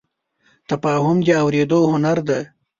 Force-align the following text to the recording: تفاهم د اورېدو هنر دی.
تفاهم 0.69 1.17
د 1.25 1.27
اورېدو 1.43 1.79
هنر 1.91 2.17
دی. 2.27 2.41